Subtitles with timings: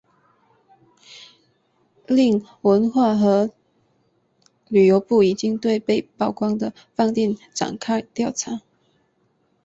[2.07, 3.51] 另文化和
[4.67, 8.61] 旅游部已经对被曝光的饭店展开调查。